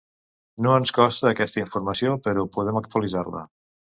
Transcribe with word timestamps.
No 0.65 0.71
ens 0.77 0.93
consta 0.99 1.27
aquesta 1.31 1.61
informació, 1.63 2.13
però 2.29 2.47
podem 2.57 2.81
actualitzar-la. 2.81 3.43